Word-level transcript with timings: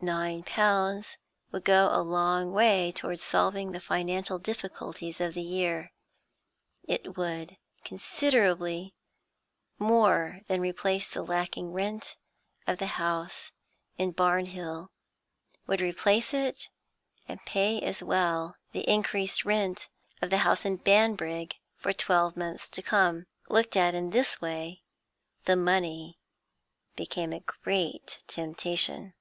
Nine 0.00 0.44
pounds 0.44 1.18
would 1.52 1.64
go 1.64 1.90
a 1.92 2.00
long 2.02 2.52
way 2.52 2.90
towards 2.90 3.22
solving 3.22 3.72
the 3.72 3.80
financial 3.80 4.38
difficulties 4.38 5.20
of 5.20 5.34
the 5.34 5.42
year; 5.42 5.92
it 6.84 7.18
would 7.18 7.58
considerably 7.84 8.94
more 9.78 10.40
than 10.48 10.62
replace 10.62 11.06
the 11.06 11.22
lacking 11.22 11.74
rent 11.74 12.16
of 12.66 12.78
the 12.78 12.86
house 12.96 13.52
in 13.98 14.14
Barnhill; 14.14 14.88
would 15.66 15.82
replace 15.82 16.32
it, 16.32 16.70
and 17.28 17.44
pay 17.44 17.78
as 17.82 18.02
well 18.02 18.56
the 18.72 18.88
increased 18.88 19.44
rent 19.44 19.90
of 20.22 20.30
the 20.30 20.38
house 20.38 20.64
at 20.64 20.82
Banbrigg 20.82 21.56
for 21.76 21.92
twelve 21.92 22.38
months 22.38 22.70
to 22.70 22.80
come. 22.80 23.26
Looked 23.50 23.76
at 23.76 23.94
in 23.94 24.12
this 24.12 24.40
way, 24.40 24.80
the 25.44 25.56
money 25.56 26.18
became 26.96 27.34
a 27.34 27.40
great 27.40 28.20
temptation. 28.26 29.12